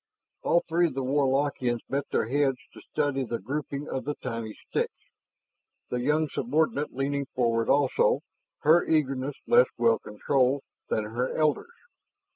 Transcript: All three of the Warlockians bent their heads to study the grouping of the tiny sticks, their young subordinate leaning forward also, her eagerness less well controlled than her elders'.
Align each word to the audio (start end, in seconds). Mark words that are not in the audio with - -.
All 0.41 0.61
three 0.67 0.87
of 0.87 0.95
the 0.95 1.03
Warlockians 1.03 1.81
bent 1.87 2.09
their 2.09 2.27
heads 2.27 2.57
to 2.73 2.81
study 2.81 3.23
the 3.23 3.37
grouping 3.37 3.87
of 3.87 4.03
the 4.03 4.15
tiny 4.15 4.55
sticks, 4.55 5.11
their 5.91 5.99
young 5.99 6.27
subordinate 6.27 6.91
leaning 6.91 7.27
forward 7.35 7.69
also, 7.69 8.21
her 8.61 8.83
eagerness 8.83 9.35
less 9.45 9.67
well 9.77 9.99
controlled 9.99 10.63
than 10.89 11.03
her 11.03 11.37
elders'. 11.37 11.67